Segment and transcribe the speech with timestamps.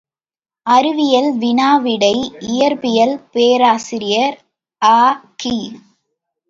[0.65, 2.13] அறிவியல் வினா விடை
[2.47, 4.37] இயற்பியல் பேராசிரியர்
[4.81, 5.57] அ.கி.